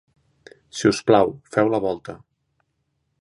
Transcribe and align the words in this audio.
Si 0.77 0.89
us 0.93 1.01
plau, 1.11 1.33
feu 1.57 1.71
la 1.75 1.83
volta. 1.87 2.17